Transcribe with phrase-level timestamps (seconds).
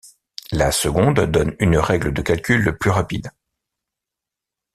[0.51, 3.29] La seconde donne une règle de calcul plus rapide.